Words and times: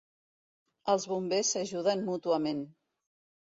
Els 0.93 1.05
bombers 1.11 1.53
s'ajuden 1.57 2.05
mútuament. 2.11 2.69